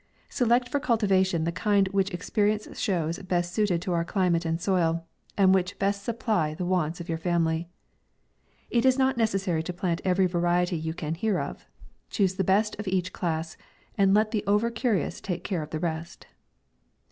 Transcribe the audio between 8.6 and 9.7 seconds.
It is not necessary